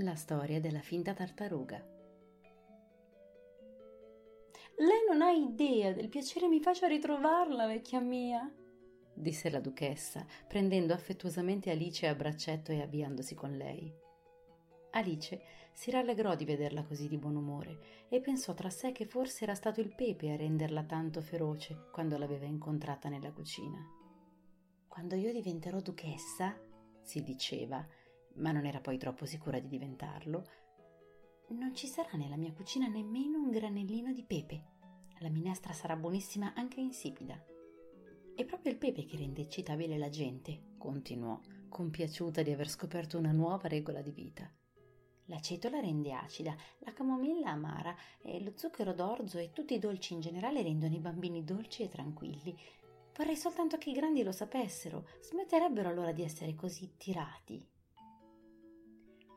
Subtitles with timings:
[0.00, 1.84] La storia della finta tartaruga.
[4.76, 8.48] Lei non ha idea del piacere mi faccia ritrovarla, vecchia mia,
[9.12, 13.92] disse la duchessa, prendendo affettuosamente Alice a braccetto e avviandosi con lei.
[14.92, 15.42] Alice
[15.72, 19.56] si rallegrò di vederla così di buon umore e pensò tra sé che forse era
[19.56, 23.84] stato il pepe a renderla tanto feroce quando l'aveva incontrata nella cucina.
[24.86, 26.56] Quando io diventerò duchessa,
[27.02, 27.84] si diceva,
[28.38, 30.44] ma non era poi troppo sicura di diventarlo,
[31.50, 34.64] non ci sarà nella mia cucina nemmeno un granellino di pepe.
[35.20, 37.42] La minestra sarà buonissima anche insipida.
[38.34, 43.32] È proprio il pepe che rende eccitabile la gente, continuò, compiaciuta di aver scoperto una
[43.32, 44.50] nuova regola di vita.
[45.24, 50.12] La cetola rende acida, la camomilla amara e lo zucchero d'orzo e tutti i dolci
[50.14, 52.56] in generale rendono i bambini dolci e tranquilli.
[53.16, 57.76] Vorrei soltanto che i grandi lo sapessero, smetterebbero allora di essere così tirati.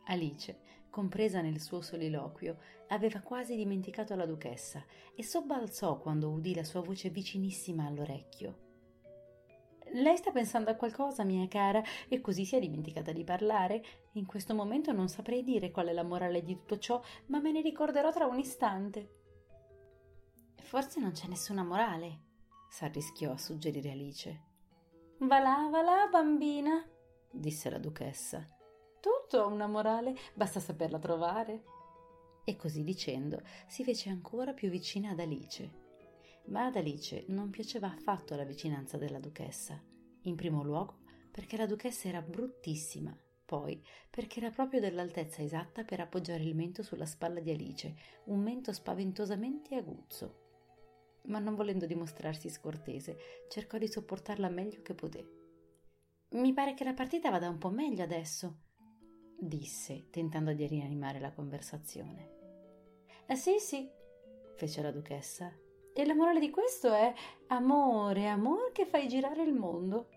[0.05, 2.57] Alice, compresa nel suo soliloquio,
[2.87, 4.83] aveva quasi dimenticato la duchessa
[5.15, 8.69] e sobbalzò quando udì la sua voce vicinissima all'orecchio.
[9.93, 13.83] Lei sta pensando a qualcosa, mia cara, e così si è dimenticata di parlare.
[14.13, 17.51] In questo momento non saprei dire qual è la morale di tutto ciò, ma me
[17.51, 19.19] ne ricorderò tra un istante.
[20.55, 22.19] Forse non c'è nessuna morale,
[22.69, 24.43] s'arrischiò a suggerire Alice.
[25.19, 26.87] Va là, va là, bambina,
[27.29, 28.47] disse la duchessa.
[29.01, 31.63] Tutto ha una morale, basta saperla trovare.
[32.43, 35.79] E così dicendo si fece ancora più vicina ad Alice.
[36.45, 39.81] Ma ad Alice non piaceva affatto la vicinanza della duchessa.
[40.23, 40.99] In primo luogo
[41.31, 46.83] perché la duchessa era bruttissima, poi perché era proprio dell'altezza esatta per appoggiare il mento
[46.83, 50.39] sulla spalla di Alice, un mento spaventosamente aguzzo.
[51.23, 53.17] Ma non volendo dimostrarsi scortese,
[53.49, 55.27] cercò di sopportarla meglio che poté.
[56.31, 58.57] Mi pare che la partita vada un po' meglio adesso,
[59.41, 62.29] disse, tentando di rianimare la conversazione.
[63.25, 63.89] Eh sì, sì,
[64.55, 65.51] fece la duchessa.
[65.93, 67.11] E la morale di questo è
[67.47, 70.09] amore, amore che fai girare il mondo.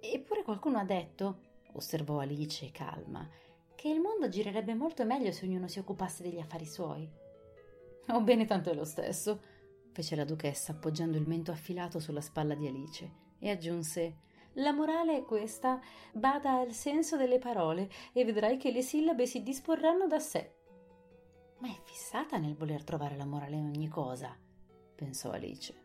[0.00, 1.40] Eppure qualcuno ha detto,
[1.74, 3.28] osservò Alice calma,
[3.74, 7.08] che il mondo girerebbe molto meglio se ognuno si occupasse degli affari suoi.
[8.08, 9.42] Oh, bene, tanto è lo stesso,
[9.92, 14.16] fece la duchessa appoggiando il mento affilato sulla spalla di Alice e aggiunse
[14.56, 15.80] la morale è questa,
[16.12, 20.54] bada al senso delle parole e vedrai che le sillabe si disporranno da sé.
[21.58, 24.36] Ma è fissata nel voler trovare la morale in ogni cosa,
[24.94, 25.84] pensò Alice.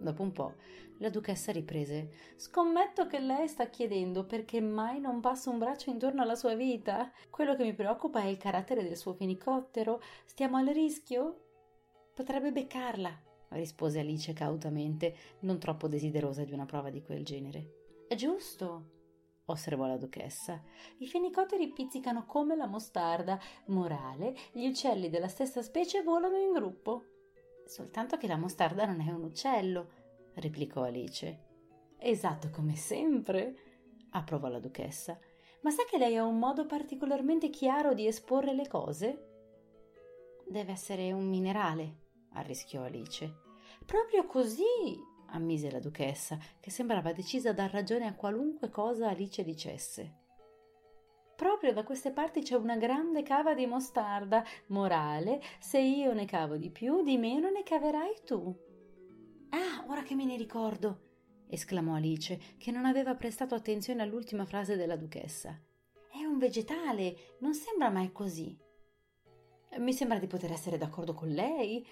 [0.00, 0.54] Dopo un po',
[0.98, 2.10] la duchessa riprese.
[2.36, 7.10] Scommetto che lei sta chiedendo perché mai non passa un braccio intorno alla sua vita.
[7.30, 10.00] Quello che mi preoccupa è il carattere del suo fenicottero.
[10.24, 11.46] Stiamo al rischio?
[12.14, 13.10] Potrebbe beccarla,
[13.50, 17.87] rispose Alice cautamente, non troppo desiderosa di una prova di quel genere.
[18.16, 18.90] Giusto,
[19.46, 20.62] osservò la duchessa.
[20.98, 23.38] I fenicotteri pizzicano come la mostarda.
[23.66, 27.04] Morale, gli uccelli della stessa specie volano in gruppo.
[27.66, 29.88] Soltanto che la mostarda non è un uccello,
[30.34, 31.46] replicò Alice.
[31.98, 33.56] Esatto come sempre,
[34.10, 35.18] approvò la duchessa.
[35.60, 39.24] Ma sa che lei ha un modo particolarmente chiaro di esporre le cose?
[40.46, 41.96] Deve essere un minerale,
[42.32, 43.46] arrischiò Alice.
[43.84, 44.62] Proprio così,
[45.30, 50.26] ammise la duchessa, che sembrava decisa a dar ragione a qualunque cosa Alice dicesse.
[51.36, 54.44] Proprio da queste parti c'è una grande cava di mostarda.
[54.68, 58.52] Morale, se io ne cavo di più, di meno ne caverai tu.
[59.50, 64.76] Ah, ora che me ne ricordo, esclamò Alice, che non aveva prestato attenzione all'ultima frase
[64.76, 65.56] della duchessa.
[66.10, 68.58] È un vegetale, non sembra mai così.
[69.78, 71.86] Mi sembra di poter essere d'accordo con lei,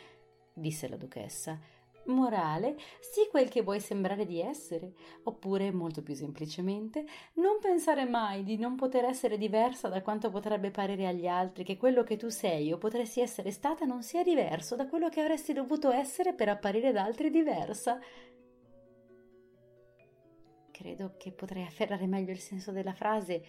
[0.53, 1.61] disse la duchessa.
[2.06, 4.93] Morale, sii quel che vuoi sembrare di essere,
[5.25, 10.71] oppure, molto più semplicemente, non pensare mai di non poter essere diversa da quanto potrebbe
[10.71, 14.77] parere agli altri che quello che tu sei o potresti essere stata non sia diverso
[14.77, 17.99] da quello che avresti dovuto essere per apparire ad altri diversa.
[20.71, 23.43] Credo che potrei afferrare meglio il senso della frase,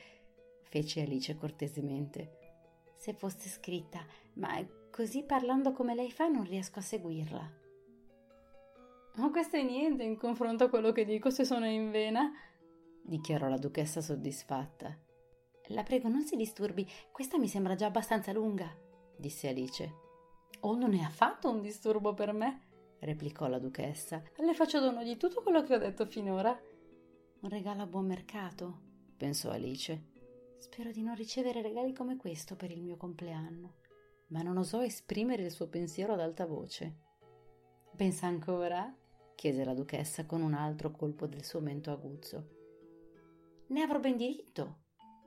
[0.64, 2.38] fece Alice cortesemente.
[2.96, 7.66] Se fosse scritta, ma così parlando come lei fa non riesco a seguirla.
[9.18, 12.32] Ma questo è niente in confronto a quello che dico se sono in vena,
[13.02, 14.96] dichiarò la duchessa soddisfatta.
[15.70, 18.72] La prego, non si disturbi, questa mi sembra già abbastanza lunga,
[19.18, 20.06] disse Alice.
[20.62, 22.62] Oh, non è affatto un disturbo per me,
[23.00, 24.22] replicò la duchessa.
[24.36, 26.58] Le faccio dono di tutto quello che ho detto finora.
[27.40, 28.82] Un regalo a buon mercato,
[29.18, 30.16] pensò Alice.
[30.60, 33.76] Spero di non ricevere regali come questo per il mio compleanno.
[34.28, 36.98] Ma non osò esprimere il suo pensiero ad alta voce.
[37.96, 38.94] Pensa ancora?
[39.38, 42.48] Chiese la duchessa con un altro colpo del suo mento aguzzo.
[43.68, 44.80] Ne avrò ben diritto,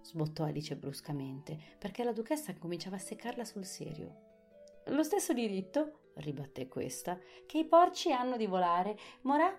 [0.02, 4.82] sbottò Alice bruscamente, perché la duchessa cominciava a seccarla sul serio.
[4.86, 8.98] Lo stesso diritto, ribatté questa, che i porci hanno di volare.
[9.22, 9.56] Morà?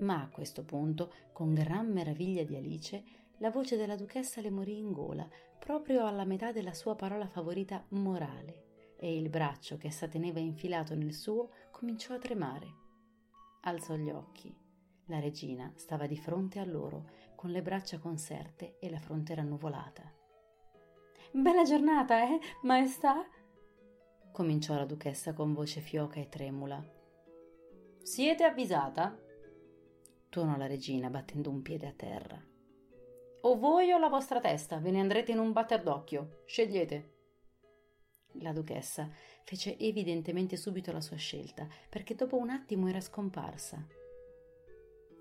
[0.00, 3.02] Ma a questo punto, con gran meraviglia di Alice,
[3.38, 5.26] la voce della duchessa le morì in gola,
[5.58, 10.94] proprio alla metà della sua parola favorita morale, e il braccio che essa teneva infilato
[10.94, 12.88] nel suo cominciò a tremare.
[13.62, 14.56] Alzò gli occhi.
[15.06, 20.10] La regina stava di fronte a loro, con le braccia conserte e la fronte rannuvolata.
[21.32, 23.26] Bella giornata, eh, maestà?
[24.32, 26.82] cominciò la duchessa con voce fioca e tremula.
[28.02, 29.18] Siete avvisata?
[30.30, 32.42] tuonò la regina battendo un piede a terra.
[33.42, 36.42] O voi o la vostra testa, ve ne andrete in un batter d'occhio.
[36.46, 37.18] Scegliete.
[38.34, 39.10] La duchessa
[39.50, 43.84] fece evidentemente subito la sua scelta, perché dopo un attimo era scomparsa.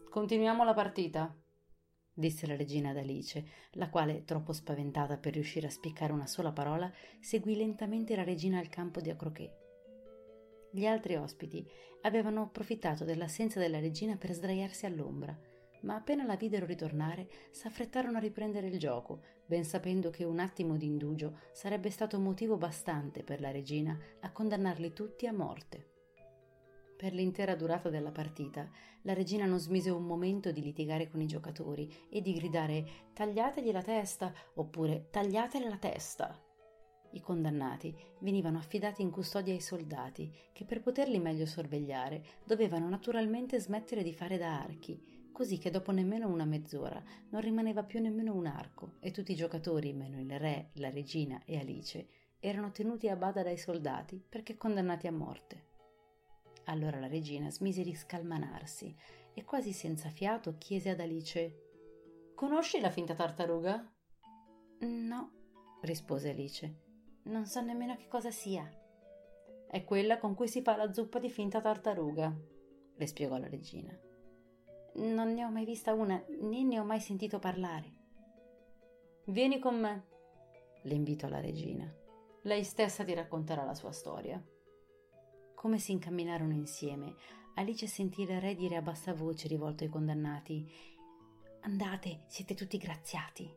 [0.08, 1.36] Continuiamo la partita,
[2.14, 6.52] disse la regina ad Alice, la quale, troppo spaventata per riuscire a spiccare una sola
[6.52, 9.52] parola, seguì lentamente la regina al campo di acroquet.
[10.74, 11.68] Gli altri ospiti
[12.02, 15.36] avevano approfittato dell'assenza della regina per sdraiarsi all'ombra,
[15.82, 20.78] ma appena la videro ritornare s'affrettarono a riprendere il gioco, ben sapendo che un attimo
[20.78, 25.98] di indugio sarebbe stato motivo bastante per la regina a condannarli tutti a morte.
[27.00, 28.70] Per l'intera durata della partita,
[29.04, 33.72] la regina non smise un momento di litigare con i giocatori e di gridare tagliategli
[33.72, 36.38] la testa oppure tagliatele la testa.
[37.12, 43.60] I condannati venivano affidati in custodia ai soldati, che per poterli meglio sorvegliare dovevano naturalmente
[43.60, 48.36] smettere di fare da archi, così che dopo nemmeno una mezz'ora non rimaneva più nemmeno
[48.36, 52.10] un arco e tutti i giocatori, meno il re, la regina e Alice,
[52.40, 55.68] erano tenuti a bada dai soldati perché condannati a morte.
[56.66, 58.94] Allora la regina smise di scalmanarsi
[59.34, 63.90] e quasi senza fiato chiese ad Alice Conosci la finta tartaruga?
[64.80, 65.32] No,
[65.84, 66.80] rispose Alice.
[67.24, 68.70] Non so nemmeno che cosa sia.
[69.70, 72.38] È quella con cui si fa la zuppa di finta tartaruga,
[72.94, 73.98] le spiegò la regina.
[75.00, 77.94] Non ne ho mai vista una, né ne ho mai sentito parlare.
[79.26, 80.04] Vieni con me,
[80.84, 81.92] le invitò la regina.
[82.44, 84.42] Lei stessa ti racconterà la sua storia.
[85.56, 87.16] Come si incamminarono insieme,
[87.56, 90.70] Alice sentì il re dire a bassa voce rivolto ai condannati
[91.62, 93.50] Andate, siete tutti graziati.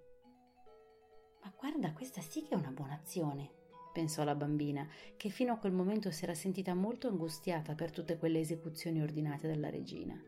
[1.42, 3.50] Ma guarda, questa sì che è una buona azione,
[3.92, 8.18] pensò la bambina, che fino a quel momento si era sentita molto angustiata per tutte
[8.18, 10.20] quelle esecuzioni ordinate dalla regina.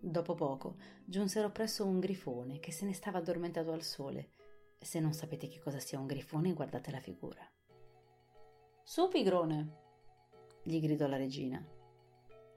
[0.00, 4.30] Dopo poco giunsero presso un grifone che se ne stava addormentato al sole.
[4.78, 7.44] Se non sapete che cosa sia un grifone, guardate la figura.
[8.84, 9.76] Su, pigrone,
[10.62, 11.62] gli gridò la regina.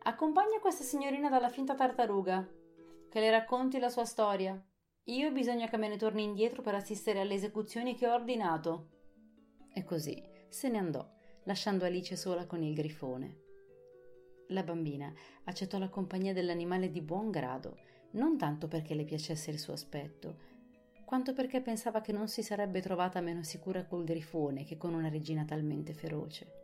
[0.03, 2.47] Accompagna questa signorina dalla finta tartaruga,
[3.09, 4.63] che le racconti la sua storia.
[5.05, 8.89] Io bisogna che me ne torni indietro per assistere alle esecuzioni che ho ordinato.
[9.73, 11.09] E così se ne andò,
[11.43, 13.40] lasciando Alice sola con il grifone.
[14.51, 15.11] La bambina
[15.45, 17.77] accettò la compagnia dell'animale di buon grado,
[18.11, 20.49] non tanto perché le piacesse il suo aspetto,
[21.05, 25.07] quanto perché pensava che non si sarebbe trovata meno sicura col grifone che con una
[25.07, 26.59] regina talmente feroce.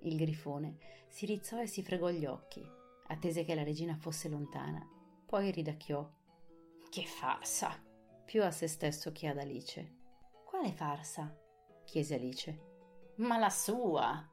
[0.00, 0.78] Il grifone
[1.08, 2.66] si rizzò e si fregò gli occhi,
[3.08, 4.86] attese che la regina fosse lontana,
[5.26, 6.10] poi ridacchiò.
[6.88, 7.90] Che farsa!
[8.24, 9.96] più a se stesso che ad Alice.
[10.46, 11.38] Quale farsa?
[11.84, 12.60] chiese Alice.
[13.16, 14.26] Ma la sua!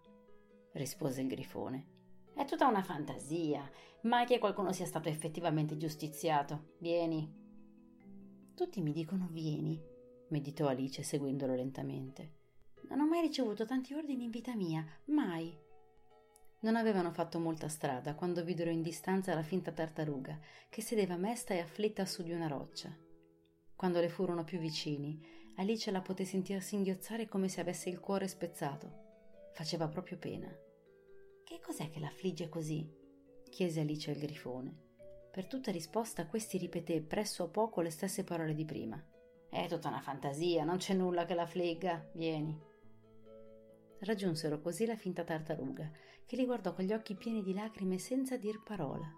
[0.74, 1.99] rispose il grifone.
[2.40, 3.70] È tutta una fantasia,
[4.04, 6.76] mai che qualcuno sia stato effettivamente giustiziato.
[6.78, 7.30] Vieni.
[8.56, 9.78] Tutti mi dicono vieni,
[10.30, 12.36] meditò Alice seguendolo lentamente.
[12.88, 15.54] Non ho mai ricevuto tanti ordini in vita mia, mai.
[16.62, 21.54] Non avevano fatto molta strada quando videro in distanza la finta tartaruga, che sedeva mesta
[21.54, 22.90] e afflitta su di una roccia.
[23.76, 25.22] Quando le furono più vicini,
[25.58, 29.50] Alice la poté sentir singhiozzare come se avesse il cuore spezzato.
[29.52, 30.68] Faceva proprio pena.
[31.50, 32.88] Che cos'è che l'affligge così?
[33.50, 34.72] chiese Alice al grifone.
[35.32, 39.04] Per tutta risposta questi ripeté presso a poco le stesse parole di prima.
[39.50, 42.08] È tutta una fantasia, non c'è nulla che l'affligga.
[42.14, 42.56] Vieni.
[43.98, 45.90] Raggiunsero così la finta tartaruga,
[46.24, 49.12] che li guardò con gli occhi pieni di lacrime senza dir parola.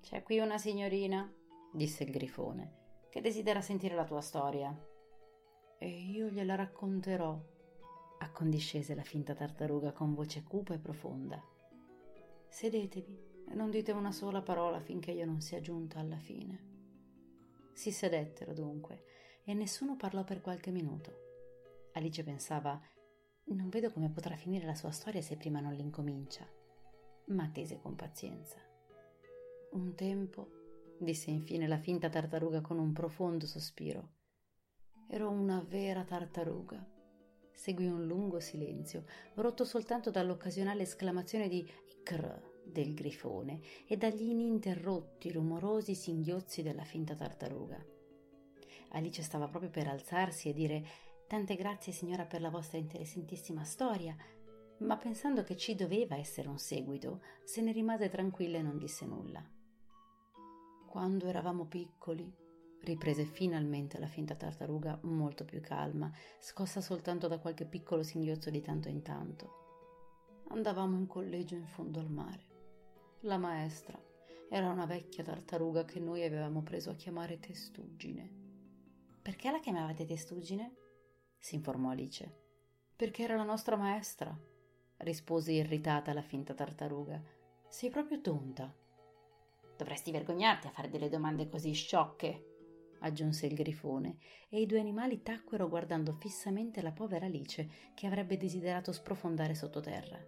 [0.00, 1.32] C'è qui una signorina,
[1.72, 4.76] disse il grifone, che desidera sentire la tua storia.
[5.78, 7.40] E io gliela racconterò,
[8.18, 11.49] accondiscese la finta tartaruga con voce cupa e profonda.
[12.50, 16.68] Sedetevi e non dite una sola parola finché io non sia giunta alla fine.
[17.72, 19.04] Si sedettero dunque
[19.44, 21.28] e nessuno parlò per qualche minuto.
[21.94, 22.80] Alice pensava
[23.44, 26.46] non vedo come potrà finire la sua storia se prima non l'incomincia,
[27.28, 28.58] ma attese con pazienza.
[29.72, 30.50] Un tempo,
[30.98, 34.18] disse infine la finta tartaruga con un profondo sospiro,
[35.12, 36.86] Ero una vera tartaruga.
[37.60, 45.30] Seguì un lungo silenzio, rotto soltanto dall'occasionale esclamazione di Icr del grifone e dagli ininterrotti,
[45.30, 47.78] rumorosi singhiozzi della finta tartaruga.
[48.92, 50.86] Alice stava proprio per alzarsi e dire
[51.26, 54.16] Tante grazie signora per la vostra interessantissima storia,
[54.78, 59.04] ma pensando che ci doveva essere un seguito, se ne rimase tranquilla e non disse
[59.04, 59.44] nulla.
[60.86, 62.39] Quando eravamo piccoli,
[62.82, 68.60] riprese finalmente la finta tartaruga molto più calma, scossa soltanto da qualche piccolo singhiozzo di
[68.60, 69.58] tanto in tanto.
[70.48, 72.44] Andavamo in collegio in fondo al mare.
[73.20, 73.98] La maestra
[74.48, 78.28] era una vecchia tartaruga che noi avevamo preso a chiamare testuggine.
[79.22, 80.74] Perché la chiamavate testuggine?
[81.38, 82.38] si informò Alice.
[82.96, 84.36] Perché era la nostra maestra,
[84.98, 87.22] rispose irritata la finta tartaruga.
[87.68, 88.74] Sei proprio tonta.
[89.76, 92.49] Dovresti vergognarti a fare delle domande così sciocche,
[93.00, 98.36] aggiunse il grifone, e i due animali tacquero guardando fissamente la povera Alice che avrebbe
[98.36, 100.18] desiderato sprofondare sottoterra.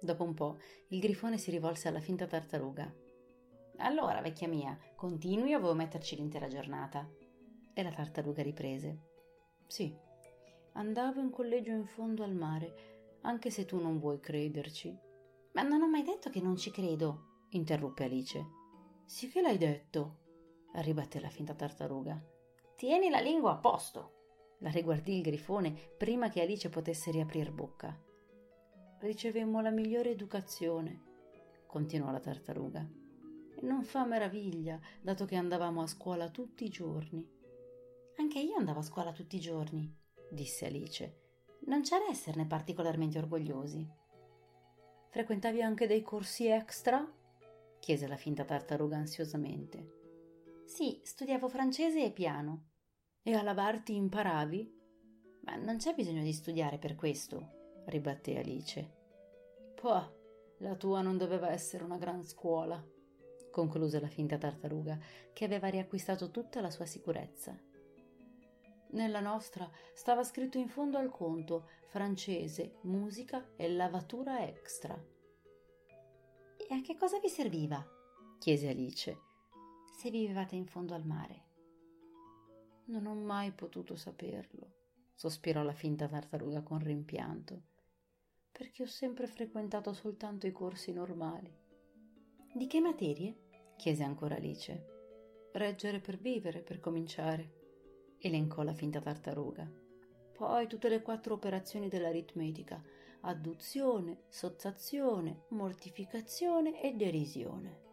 [0.00, 0.58] Dopo un po'
[0.88, 2.92] il grifone si rivolse alla finta tartaruga.
[3.78, 7.08] Allora, vecchia mia, continui o vuoi metterci l'intera giornata?
[7.72, 9.00] E la tartaruga riprese.
[9.66, 9.94] Sì,
[10.72, 14.96] andavo in collegio in fondo al mare, anche se tu non vuoi crederci.
[15.52, 18.44] Ma non ho mai detto che non ci credo, interruppe Alice.
[19.04, 20.24] Sì che l'hai detto,
[20.80, 22.20] ribatté la finta tartaruga.
[22.76, 24.12] Tieni la lingua a posto.
[24.58, 27.98] La riguardì il grifone prima che Alice potesse riaprir bocca.
[28.98, 31.02] Ricevemmo la migliore educazione,
[31.66, 32.88] continuò la tartaruga.
[33.54, 37.26] E non fa meraviglia, dato che andavamo a scuola tutti i giorni.
[38.18, 39.94] Anche io andavo a scuola tutti i giorni,
[40.30, 41.20] disse Alice.
[41.66, 43.86] Non c'è da esserne particolarmente orgogliosi.
[45.10, 47.06] Frequentavi anche dei corsi extra?
[47.78, 50.05] chiese la finta tartaruga ansiosamente.
[50.66, 52.70] Sì, studiavo francese e piano.
[53.22, 54.74] E a lavarti imparavi?
[55.42, 58.94] Ma non c'è bisogno di studiare per questo, ribatté Alice.
[59.80, 60.12] Pah,
[60.58, 62.84] la tua non doveva essere una gran scuola,
[63.50, 64.98] concluse la finta tartaruga,
[65.32, 67.56] che aveva riacquistato tutta la sua sicurezza.
[68.90, 75.00] Nella nostra stava scritto in fondo al conto francese, musica e lavatura extra.
[76.56, 77.84] E a che cosa vi serviva?
[78.38, 79.25] chiese Alice.
[79.96, 81.44] Se vivevate in fondo al mare.
[82.88, 84.74] Non ho mai potuto saperlo,
[85.14, 87.62] sospirò la finta tartaruga con rimpianto,
[88.52, 91.50] perché ho sempre frequentato soltanto i corsi normali.
[92.52, 93.72] Di che materie?
[93.78, 95.48] chiese ancora Alice.
[95.52, 99.66] Reggere per vivere, per cominciare elencò la finta tartaruga.
[100.34, 102.84] Poi tutte le quattro operazioni dell'aritmetica,
[103.22, 107.85] adduzione, sozzazione, mortificazione e derisione.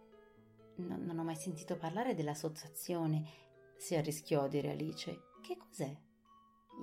[0.75, 3.23] No, non ho mai sentito parlare della sozzazione,
[3.77, 5.21] si arrischiò a dire Alice.
[5.41, 5.95] Che cos'è?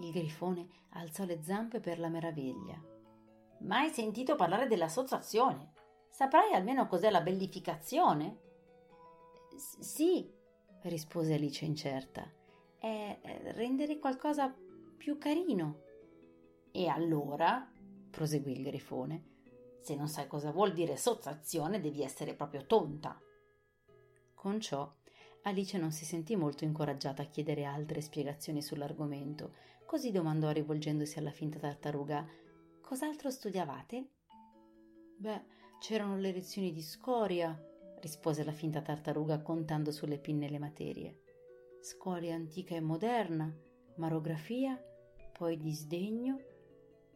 [0.02, 2.80] Il grifone alzò le zampe per la meraviglia.
[3.60, 5.72] Mai sentito parlare della sozzazione?
[6.08, 8.38] Saprai almeno cos'è la bellificazione?
[9.80, 10.30] Sì,
[10.82, 12.38] rispose Alice incerta
[12.80, 13.18] è
[13.54, 14.52] rendere qualcosa
[14.96, 15.82] più carino.
[16.72, 17.70] E allora,
[18.10, 19.24] proseguì il grifone,
[19.80, 23.20] se non sai cosa vuol dire sozzazione devi essere proprio tonta.
[24.40, 24.90] Con ciò
[25.42, 29.52] Alice non si sentì molto incoraggiata a chiedere altre spiegazioni sull'argomento,
[29.84, 32.26] così domandò rivolgendosi alla finta tartaruga
[32.80, 34.08] Cos'altro studiavate?
[35.18, 35.42] Beh,
[35.78, 37.54] c'erano le lezioni di scoria,
[38.00, 41.20] rispose la finta tartaruga contando sulle pinne le materie
[41.82, 43.54] scuola antica e moderna,
[43.96, 44.82] marografia,
[45.36, 46.40] poi disdegno.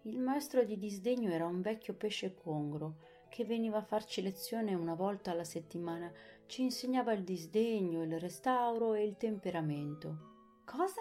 [0.03, 2.97] Il maestro di disdegno era un vecchio pesce congro
[3.35, 6.09] che veniva a farci lezione una volta alla settimana.
[6.47, 10.61] Ci insegnava il disdegno, il restauro e il temperamento.
[10.65, 11.01] Cosa?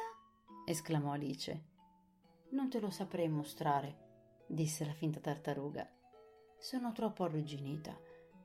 [0.66, 1.64] esclamò Alice.
[2.52, 5.88] Non te lo saprei mostrare, disse la finta tartaruga.
[6.58, 7.96] Sono troppo arrugginita.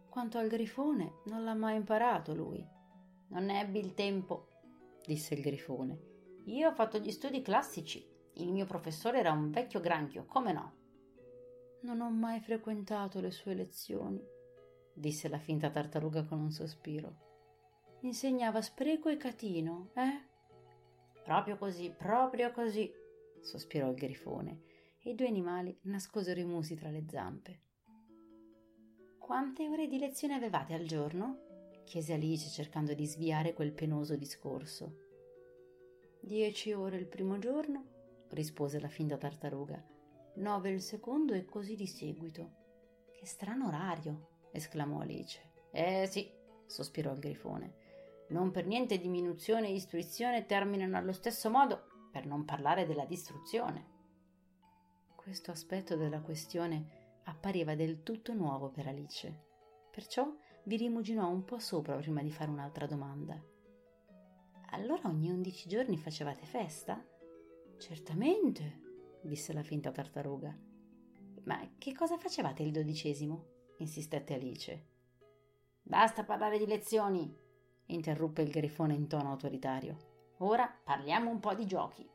[0.09, 2.67] Quanto al grifone, non l'ha mai imparato lui.
[3.29, 4.49] Non ebbi il tempo,
[5.07, 6.01] disse il grifone.
[6.47, 8.05] Io ho fatto gli studi classici.
[8.35, 10.73] Il mio professore era un vecchio granchio, come no?
[11.83, 14.21] Non ho mai frequentato le sue lezioni,
[14.99, 17.27] disse la finta tartaruga con un sospiro.
[18.01, 20.27] Insegnava spreco e catino, eh?
[21.25, 22.91] Proprio così, proprio così,
[23.41, 24.63] sospirò il grifone,
[25.03, 27.61] e i due animali nascosero i musi tra le zampe.
[29.19, 31.47] Quante ore di lezione avevate al giorno?
[31.85, 35.07] chiese Alice cercando di sviare quel penoso discorso.
[36.21, 39.83] Dieci ore il primo giorno, rispose la finta tartaruga,
[40.37, 42.53] nove il secondo e così di seguito.
[43.11, 45.41] Che strano orario, esclamò Alice.
[45.71, 46.31] Eh sì,
[46.67, 47.87] sospirò il grifone.
[48.29, 53.97] Non per niente diminuzione e istruzione terminano allo stesso modo, per non parlare della distruzione.
[55.15, 59.47] Questo aspetto della questione appariva del tutto nuovo per Alice,
[59.91, 60.27] perciò
[60.65, 63.41] vi rimuginò un po' sopra prima di fare un'altra domanda.
[64.71, 67.03] Allora ogni undici giorni facevate festa?
[67.79, 68.81] Certamente,
[69.23, 70.57] disse la finta tartaruga.
[71.45, 73.58] Ma che cosa facevate il dodicesimo?
[73.79, 74.87] Insistette Alice.
[75.83, 77.35] Basta parlare di lezioni,
[77.87, 79.97] interruppe il grifone in tono autoritario.
[80.39, 82.09] Ora parliamo un po' di giochi.